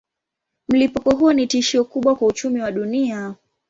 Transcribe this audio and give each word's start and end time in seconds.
Mlipuko 0.69 1.11
huo 1.15 1.33
ni 1.33 1.47
tishio 1.47 1.85
kubwa 1.85 2.15
kwa 2.15 2.27
uchumi 2.27 2.61
wa 2.61 2.71
dunia. 2.71 3.35